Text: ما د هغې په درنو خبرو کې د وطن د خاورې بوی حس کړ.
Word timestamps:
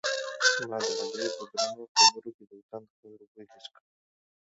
ما 0.69 0.77
د 0.83 0.87
هغې 0.99 1.27
په 1.37 1.43
درنو 1.51 1.83
خبرو 1.95 2.31
کې 2.35 2.43
د 2.49 2.51
وطن 2.59 2.81
د 2.87 2.91
خاورې 2.99 3.25
بوی 3.31 3.45
حس 3.51 3.65
کړ. 3.73 3.81